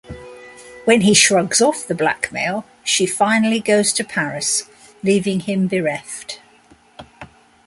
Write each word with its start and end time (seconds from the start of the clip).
When 0.85 1.01
he 1.01 1.13
shrugs 1.13 1.61
off 1.61 1.85
the 1.85 1.93
blackmail, 1.93 2.65
she 2.83 3.05
finally 3.05 3.59
goes 3.59 3.93
to 3.93 4.03
Paris, 4.03 4.63
leaving 5.03 5.41
him 5.41 5.67
bereft. 5.67 6.39